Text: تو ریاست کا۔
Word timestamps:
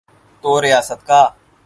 تو 0.43 0.51
ریاست 0.61 1.05
کا۔ 1.07 1.21